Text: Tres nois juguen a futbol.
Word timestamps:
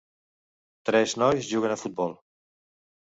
Tres 0.89 1.13
nois 1.23 1.45
juguen 1.53 1.75
a 1.77 1.81
futbol. 1.83 2.17